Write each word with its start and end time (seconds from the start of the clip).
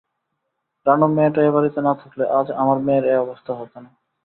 রানু 0.85 1.05
মেয়েটা 1.07 1.41
এ-বাড়িতে 1.43 1.79
না 1.81 1.93
থাকলে, 1.95 2.23
আজ 2.29 2.47
আমার 2.61 2.77
মেয়ের 2.79 3.05
এ-অবস্থা 3.05 3.51
হত 3.53 3.73
না। 3.75 3.89